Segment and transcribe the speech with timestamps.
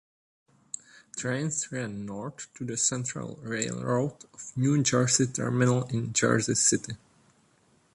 [1.15, 6.95] Trains ran north to the Central Railroad of New Jersey Terminal in Jersey City.